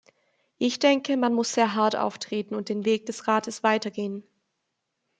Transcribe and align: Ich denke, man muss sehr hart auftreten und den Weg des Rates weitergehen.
Ich 0.57 0.79
denke, 0.79 1.15
man 1.15 1.31
muss 1.31 1.53
sehr 1.53 1.75
hart 1.75 1.95
auftreten 1.95 2.55
und 2.55 2.69
den 2.69 2.85
Weg 2.85 3.05
des 3.05 3.27
Rates 3.27 3.61
weitergehen. 3.61 4.23